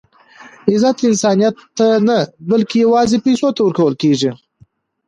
عزت 0.71 0.97
انسانیت 1.09 1.55
ته 1.77 1.87
نه؛ 2.07 2.17
بلکي 2.49 2.77
یوازي 2.85 3.17
پېسو 3.25 3.47
ته 3.55 3.61
ورکول 3.65 3.93
کېږي. 4.01 4.31